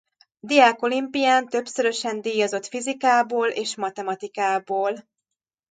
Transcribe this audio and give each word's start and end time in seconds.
Diák 0.39 0.81
Olimpián 0.81 1.45
többszörösen 1.47 2.21
díjazott 2.21 2.67
fizikából 2.67 3.47
és 3.47 3.75
matematikából. 3.75 5.07